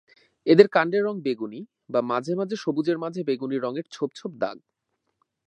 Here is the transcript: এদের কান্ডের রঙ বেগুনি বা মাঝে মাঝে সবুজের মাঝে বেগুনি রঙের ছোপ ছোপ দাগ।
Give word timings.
এদের 0.47 0.67
কান্ডের 0.67 1.03
রঙ 1.03 1.15
বেগুনি 1.21 1.59
বা 1.89 1.99
মাঝে 2.11 2.33
মাঝে 2.35 2.55
সবুজের 2.55 2.97
মাঝে 2.97 3.21
বেগুনি 3.23 3.57
রঙের 3.57 3.85
ছোপ 3.91 4.09
ছোপ 4.15 4.31
দাগ। 4.37 4.57